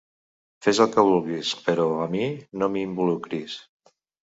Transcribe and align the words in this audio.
Fes 0.67 0.79
el 0.85 0.89
que 0.95 1.03
vulguis, 1.11 1.53
però, 1.69 1.87
a 2.09 2.11
mi, 2.17 2.33
no 2.61 2.75
m'hi 2.75 2.87
involucris. 2.91 3.65